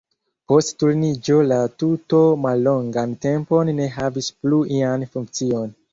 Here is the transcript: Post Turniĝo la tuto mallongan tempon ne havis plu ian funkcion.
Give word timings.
Post 0.51 0.71
Turniĝo 0.83 1.35
la 1.49 1.59
tuto 1.83 2.21
mallongan 2.45 3.15
tempon 3.27 3.73
ne 3.81 3.91
havis 3.99 4.35
plu 4.41 4.63
ian 4.79 5.07
funkcion. 5.15 5.75